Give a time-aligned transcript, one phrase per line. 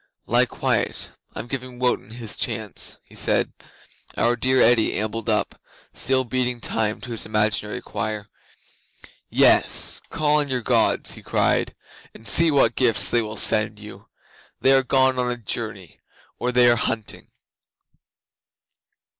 [0.25, 1.11] '"Lie quiet.
[1.35, 3.53] I'm giving Wotan his chance," he said.
[4.17, 5.61] Our dear Eddi ambled up,
[5.93, 8.25] still beating time to his imaginary choir.
[9.29, 10.01] '"Yes.
[10.09, 11.75] Call on your Gods," he cried,
[12.15, 14.09] "and see what gifts they will send you.
[14.59, 15.99] They are gone on a journey,
[16.39, 17.27] or they are hunting."